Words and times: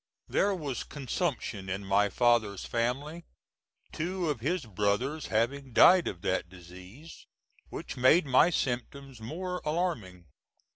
There 0.27 0.55
was 0.55 0.83
consumption 0.83 1.69
in 1.69 1.85
my 1.85 2.09
father's 2.09 2.65
family, 2.65 3.23
two 3.91 4.31
of 4.31 4.39
his 4.39 4.65
brothers 4.65 5.27
having 5.27 5.73
died 5.73 6.07
of 6.07 6.23
that 6.23 6.49
disease, 6.49 7.27
which 7.69 7.97
made 7.97 8.25
my 8.25 8.49
symptoms 8.49 9.21
more 9.21 9.61
alarming. 9.63 10.25